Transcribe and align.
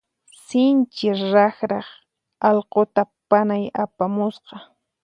Sinchi 0.45 1.07
raqraq 1.33 1.87
allquta 2.49 3.01
panay 3.29 3.63
apamusqa. 3.83 4.55